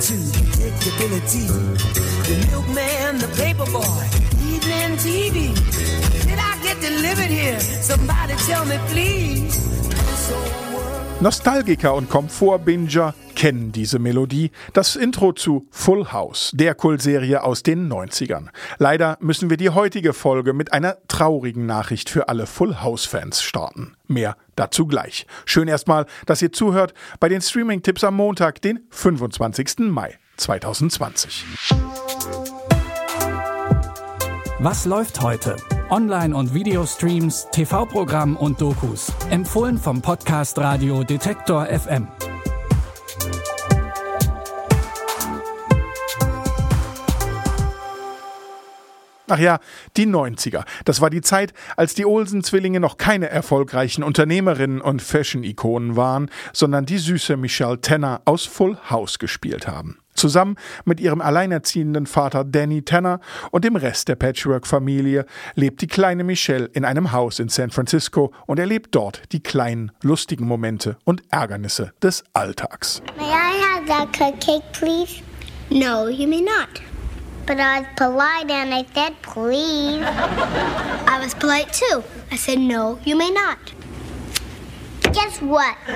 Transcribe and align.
two, 0.00 0.14
predictability. 0.14 1.46
The 2.26 2.46
milkman, 2.50 3.18
the 3.18 3.28
TV. 4.96 5.54
Did 6.26 6.38
I 6.38 6.56
get 6.62 6.80
delivered 6.80 7.30
here? 7.30 7.60
Somebody 7.60 8.34
tell 8.46 8.64
me, 8.64 8.78
please. 8.88 9.60
Nostalgiker 11.20 11.94
und 11.94 12.10
Komfortbinger 12.10 13.14
kennen 13.44 13.72
diese 13.72 13.98
Melodie, 13.98 14.52
das 14.72 14.96
Intro 14.96 15.34
zu 15.34 15.66
Full 15.70 16.12
House, 16.12 16.50
der 16.54 16.74
Kultserie 16.74 17.42
aus 17.42 17.62
den 17.62 17.92
90ern. 17.92 18.46
Leider 18.78 19.18
müssen 19.20 19.50
wir 19.50 19.58
die 19.58 19.68
heutige 19.68 20.14
Folge 20.14 20.54
mit 20.54 20.72
einer 20.72 20.96
traurigen 21.08 21.66
Nachricht 21.66 22.08
für 22.08 22.30
alle 22.30 22.46
Full 22.46 22.80
House-Fans 22.80 23.42
starten. 23.42 23.96
Mehr 24.06 24.38
dazu 24.56 24.86
gleich. 24.86 25.26
Schön 25.44 25.68
erstmal, 25.68 26.06
dass 26.24 26.40
ihr 26.40 26.52
zuhört 26.52 26.94
bei 27.20 27.28
den 27.28 27.42
Streaming-Tipps 27.42 28.02
am 28.04 28.16
Montag, 28.16 28.62
den 28.62 28.80
25. 28.88 29.90
Mai 29.90 30.18
2020. 30.38 31.44
Was 34.58 34.86
läuft 34.86 35.20
heute? 35.20 35.56
Online- 35.90 36.34
und 36.34 36.54
Videostreams, 36.54 37.48
TV-Programm 37.52 38.38
und 38.38 38.62
Dokus. 38.62 39.12
Empfohlen 39.28 39.76
vom 39.76 40.00
Podcast 40.00 40.56
Radio 40.56 41.04
Detektor 41.04 41.66
FM. 41.66 42.08
Ach 49.28 49.38
ja, 49.38 49.58
die 49.96 50.06
90er. 50.06 50.64
Das 50.84 51.00
war 51.00 51.08
die 51.08 51.22
Zeit, 51.22 51.54
als 51.76 51.94
die 51.94 52.04
Olsen-Zwillinge 52.04 52.78
noch 52.78 52.98
keine 52.98 53.30
erfolgreichen 53.30 54.02
Unternehmerinnen 54.02 54.82
und 54.82 55.00
Fashion-Ikonen 55.00 55.96
waren, 55.96 56.30
sondern 56.52 56.84
die 56.84 56.98
süße 56.98 57.38
Michelle 57.38 57.80
Tanner 57.80 58.20
aus 58.26 58.44
Full 58.44 58.76
House 58.90 59.18
gespielt 59.18 59.66
haben. 59.66 59.98
Zusammen 60.14 60.56
mit 60.84 61.00
ihrem 61.00 61.20
alleinerziehenden 61.20 62.06
Vater 62.06 62.44
Danny 62.44 62.82
Tanner 62.82 63.20
und 63.50 63.64
dem 63.64 63.76
Rest 63.76 64.08
der 64.08 64.14
Patchwork-Familie 64.14 65.24
lebt 65.54 65.80
die 65.80 65.86
kleine 65.86 66.22
Michelle 66.22 66.66
in 66.66 66.84
einem 66.84 67.12
Haus 67.12 67.40
in 67.40 67.48
San 67.48 67.70
Francisco 67.70 68.32
und 68.46 68.58
erlebt 68.58 68.94
dort 68.94 69.22
die 69.32 69.42
kleinen, 69.42 69.90
lustigen 70.02 70.46
Momente 70.46 70.98
und 71.04 71.22
Ärgernisse 71.30 71.92
des 72.02 72.24
Alltags. 72.32 73.02
May 73.16 73.24
I 73.24 73.60
have 73.60 73.86
that 73.86 74.12
cupcake, 74.12 74.62
please? 74.72 75.22
No, 75.70 76.08
you 76.08 76.28
may 76.28 76.42
not. 76.42 76.93
But 77.46 77.60
I 77.60 77.80
was 77.80 77.88
polite 77.96 78.50
and 78.50 78.72
I 78.72 78.86
said, 78.94 79.20
please. 79.22 80.02
I 81.06 81.18
was 81.22 81.34
polite 81.34 81.72
too. 81.72 82.02
I 82.30 82.36
said, 82.36 82.58
no, 82.58 82.98
you 83.04 83.16
may 83.16 83.30
not. 83.30 83.58
Guess 85.12 85.42
what? 85.42 85.76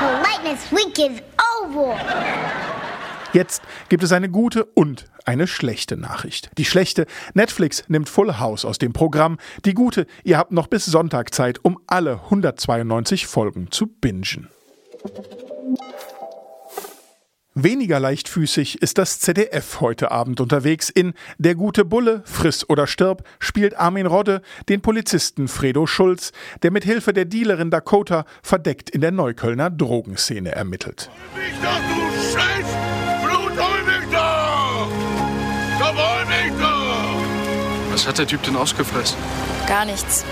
Politeness 0.00 0.70
week 0.72 0.98
is 0.98 1.20
over. 1.60 1.98
Jetzt 3.32 3.62
gibt 3.88 4.02
es 4.02 4.12
eine 4.12 4.28
gute 4.28 4.64
und 4.64 5.06
eine 5.24 5.46
schlechte 5.46 5.96
Nachricht. 5.96 6.50
Die 6.58 6.64
schlechte, 6.64 7.06
Netflix 7.34 7.84
nimmt 7.88 8.08
Full 8.08 8.38
House 8.38 8.64
aus 8.64 8.78
dem 8.78 8.92
Programm. 8.92 9.38
Die 9.64 9.74
gute, 9.74 10.06
ihr 10.24 10.38
habt 10.38 10.52
noch 10.52 10.66
bis 10.66 10.86
Sonntag 10.86 11.34
Zeit, 11.34 11.58
um 11.64 11.78
alle 11.86 12.20
192 12.24 13.26
Folgen 13.26 13.70
zu 13.70 13.86
bingen. 13.86 14.48
Weniger 17.54 17.98
leichtfüßig 17.98 18.80
ist 18.80 18.96
das 18.96 19.18
ZDF 19.18 19.80
heute 19.80 20.12
Abend 20.12 20.40
unterwegs. 20.40 20.88
In 20.88 21.14
Der 21.38 21.56
gute 21.56 21.84
Bulle, 21.84 22.22
Friss 22.24 22.68
oder 22.68 22.86
stirb 22.86 23.24
spielt 23.40 23.76
Armin 23.76 24.06
Rodde 24.06 24.40
den 24.68 24.82
Polizisten 24.82 25.48
Fredo 25.48 25.86
Schulz, 25.86 26.30
der 26.62 26.70
mit 26.70 26.84
Hilfe 26.84 27.12
der 27.12 27.24
Dealerin 27.24 27.72
Dakota 27.72 28.24
verdeckt 28.40 28.88
in 28.88 29.00
der 29.00 29.10
Neuköllner 29.10 29.68
Drogenszene 29.68 30.52
ermittelt. 30.52 31.10
Mich 31.34 31.52
doch, 31.60 31.76
du 31.76 32.38
Scheiß! 32.38 32.66
Blut, 33.24 33.60
hol 33.60 33.82
mich 33.82 34.10
doch! 34.12 34.88
Komm, 35.80 35.96
hol 35.96 36.26
mich 36.26 36.52
doch! 36.60 37.92
Was 37.92 38.06
hat 38.06 38.18
der 38.18 38.28
Typ 38.28 38.44
denn 38.44 38.54
ausgefressen? 38.54 39.18
Gar 39.66 39.86
nichts. 39.86 40.24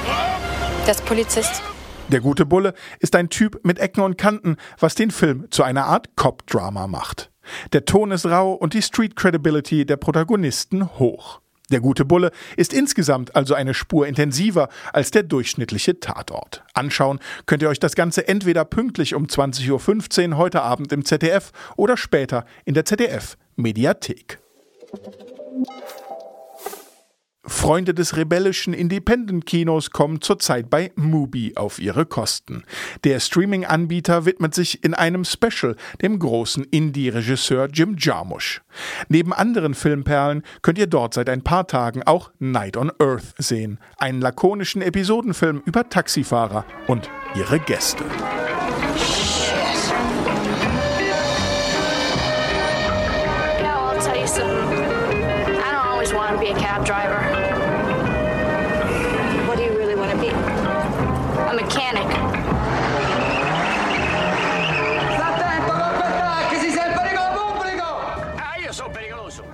Der 0.86 0.94
ist 0.94 1.04
Polizist. 1.04 1.62
Der 2.08 2.20
gute 2.20 2.46
Bulle 2.46 2.72
ist 3.00 3.14
ein 3.14 3.28
Typ 3.28 3.60
mit 3.64 3.78
Ecken 3.78 4.02
und 4.02 4.16
Kanten, 4.16 4.56
was 4.78 4.94
den 4.94 5.10
Film 5.10 5.46
zu 5.50 5.62
einer 5.62 5.84
Art 5.84 6.16
Cop-Drama 6.16 6.86
macht. 6.86 7.30
Der 7.72 7.84
Ton 7.84 8.12
ist 8.12 8.24
rau 8.24 8.52
und 8.52 8.72
die 8.72 8.82
Street 8.82 9.14
Credibility 9.14 9.84
der 9.84 9.96
Protagonisten 9.96 10.98
hoch. 10.98 11.41
Der 11.70 11.80
gute 11.80 12.06
Bulle 12.06 12.30
ist 12.56 12.72
insgesamt 12.72 13.36
also 13.36 13.52
eine 13.52 13.74
Spur 13.74 14.06
intensiver 14.06 14.70
als 14.94 15.10
der 15.10 15.22
durchschnittliche 15.22 16.00
Tatort. 16.00 16.64
Anschauen 16.72 17.19
könnt 17.44 17.60
ihr 17.60 17.69
euch 17.69 17.80
das 17.80 17.94
Ganze 17.94 18.26
entweder 18.26 18.64
pünktlich 18.64 19.14
um 19.14 19.26
20.15 19.26 20.30
Uhr 20.30 20.36
heute 20.38 20.62
Abend 20.62 20.92
im 20.92 21.04
ZDF 21.04 21.52
oder 21.76 21.98
später 21.98 22.46
in 22.64 22.72
der 22.72 22.86
ZDF 22.86 23.36
Mediathek. 23.56 24.38
Freunde 27.48 27.94
des 27.94 28.16
rebellischen 28.16 28.75
Independent-Kinos 28.75 29.91
kommen 29.91 30.20
zurzeit 30.20 30.70
bei 30.70 30.92
Mubi 30.97 31.54
auf 31.56 31.78
ihre 31.78 32.06
Kosten. 32.06 32.64
Der 33.04 33.20
Streaming-Anbieter 33.20 34.25
widmet 34.25 34.54
sich 34.54 34.84
in 34.84 34.94
einem 34.94 35.25
Special 35.25 35.76
dem 36.03 36.19
großen 36.19 36.64
Indie-Regisseur 36.64 37.69
Jim 37.72 37.97
Jarmusch. 37.98 38.62
Neben 39.08 39.32
anderen 39.32 39.75
Filmperlen 39.75 40.42
könnt 40.62 40.78
ihr 40.78 40.87
dort 40.87 41.14
seit 41.14 41.28
ein 41.28 41.42
paar 41.42 41.66
Tagen 41.66 42.03
auch 42.03 42.31
Night 42.38 42.76
on 42.76 42.92
Earth 42.98 43.34
sehen, 43.38 43.78
einen 43.98 44.20
lakonischen 44.20 44.82
Episodenfilm 44.82 45.62
über 45.64 45.88
Taxifahrer 45.88 46.64
und 46.87 47.10
ihre 47.34 47.58
Gäste. 47.58 48.04
want 56.30 56.46
to 56.46 56.52
be 56.52 56.52
a 56.52 56.62
cab 56.62 56.84
driver. 56.84 57.18
What 59.48 59.56
do 59.56 59.64
you 59.64 59.72
really 59.72 59.94
want 59.94 60.10
to 60.10 60.18
be? 60.18 60.28
A 60.28 61.54
mechanic. 61.54 62.38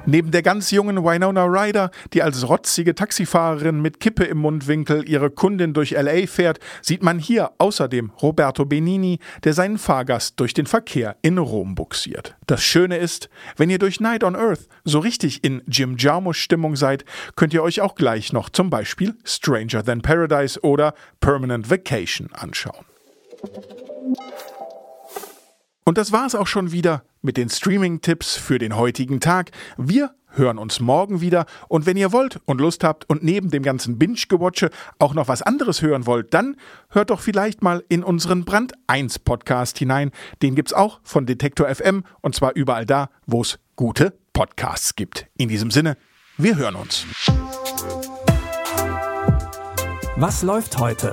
Neben 0.06 0.30
der 0.30 0.42
ganz 0.42 0.70
jungen 0.70 1.02
Winona 1.02 1.44
Ryder, 1.46 1.90
die 2.12 2.22
als 2.22 2.46
rotzige 2.46 2.94
Taxifahrerin 2.94 3.80
mit 3.80 4.00
Kippe 4.00 4.24
im 4.24 4.38
Mundwinkel 4.38 5.08
ihre 5.08 5.30
Kundin 5.30 5.72
durch 5.72 5.92
LA 5.92 6.26
fährt, 6.26 6.58
sieht 6.82 7.02
man 7.02 7.18
hier 7.18 7.52
außerdem 7.56 8.10
Roberto 8.20 8.66
Benini, 8.66 9.18
der 9.44 9.54
seinen 9.54 9.78
Fahrgast 9.78 10.38
durch 10.40 10.52
den 10.52 10.66
Verkehr 10.66 11.16
in 11.22 11.38
Rom 11.38 11.74
buxiert. 11.74 12.36
Das 12.46 12.62
Schöne 12.62 12.98
ist, 12.98 13.30
wenn 13.56 13.70
ihr 13.70 13.78
durch 13.78 13.98
Night 13.98 14.24
on 14.24 14.36
Earth 14.36 14.68
so 14.84 14.98
richtig 14.98 15.42
in 15.42 15.62
Jim 15.66 15.96
Jarmusch 15.98 16.40
Stimmung 16.40 16.76
seid, 16.76 17.06
könnt 17.34 17.54
ihr 17.54 17.62
euch 17.62 17.80
auch 17.80 17.94
gleich 17.94 18.32
noch 18.32 18.50
zum 18.50 18.68
Beispiel 18.68 19.14
Stranger 19.24 19.82
Than 19.82 20.02
Paradise 20.02 20.60
oder 20.60 20.92
Permanent 21.20 21.70
Vacation 21.70 22.28
anschauen. 22.34 22.84
Und 25.86 25.98
das 25.98 26.12
war's 26.12 26.34
auch 26.34 26.46
schon 26.46 26.72
wieder 26.72 27.04
mit 27.20 27.36
den 27.36 27.50
Streaming-Tipps 27.50 28.36
für 28.36 28.58
den 28.58 28.76
heutigen 28.76 29.20
Tag. 29.20 29.50
Wir 29.76 30.14
hören 30.28 30.58
uns 30.58 30.80
morgen 30.80 31.20
wieder. 31.20 31.44
Und 31.68 31.84
wenn 31.84 31.98
ihr 31.98 32.10
wollt 32.10 32.40
und 32.46 32.58
Lust 32.58 32.82
habt 32.82 33.08
und 33.08 33.22
neben 33.22 33.50
dem 33.50 33.62
ganzen 33.62 33.98
Binge-Gewatche 33.98 34.70
auch 34.98 35.12
noch 35.12 35.28
was 35.28 35.42
anderes 35.42 35.82
hören 35.82 36.06
wollt, 36.06 36.32
dann 36.32 36.56
hört 36.88 37.10
doch 37.10 37.20
vielleicht 37.20 37.62
mal 37.62 37.84
in 37.88 38.02
unseren 38.02 38.46
Brand 38.46 38.72
1 38.86 39.18
Podcast 39.20 39.78
hinein. 39.78 40.10
Den 40.42 40.54
gibt's 40.54 40.72
auch 40.72 41.00
von 41.02 41.26
Detektor 41.26 41.72
FM 41.72 42.04
und 42.22 42.34
zwar 42.34 42.54
überall 42.54 42.86
da, 42.86 43.10
wo 43.26 43.42
es 43.42 43.58
gute 43.76 44.14
Podcasts 44.32 44.96
gibt. 44.96 45.26
In 45.36 45.50
diesem 45.50 45.70
Sinne, 45.70 45.98
wir 46.38 46.56
hören 46.56 46.76
uns. 46.76 47.04
Was 50.16 50.42
läuft 50.42 50.78
heute? 50.78 51.12